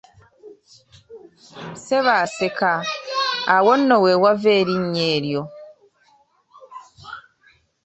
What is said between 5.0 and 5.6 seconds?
eryo.